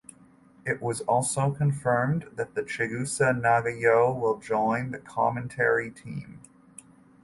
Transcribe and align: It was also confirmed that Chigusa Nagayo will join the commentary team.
It 0.65 0.81
was 0.81 1.01
also 1.01 1.51
confirmed 1.51 2.25
that 2.33 2.55
Chigusa 2.55 3.33
Nagayo 3.39 4.11
will 4.19 4.39
join 4.39 4.89
the 4.89 4.97
commentary 4.97 5.91
team. 5.91 6.41